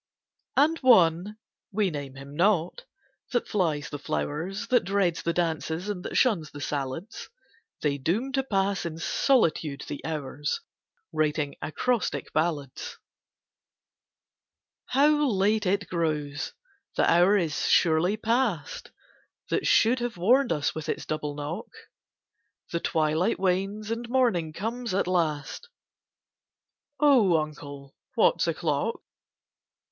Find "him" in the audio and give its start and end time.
2.15-2.35